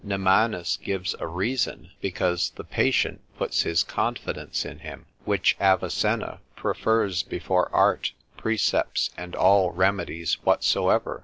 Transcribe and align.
Nymannus 0.03 0.77
gives 0.77 1.13
a 1.19 1.27
reason, 1.27 1.91
because 2.01 2.49
the 2.55 2.63
patient 2.63 3.21
puts 3.37 3.61
his 3.61 3.83
confidence 3.83 4.65
in 4.65 4.79
him, 4.79 5.05
which 5.25 5.55
Avicenna 5.59 6.39
prefers 6.55 7.21
before 7.21 7.69
art, 7.71 8.11
precepts, 8.35 9.11
and 9.15 9.35
all 9.35 9.69
remedies 9.71 10.39
whatsoever. 10.43 11.19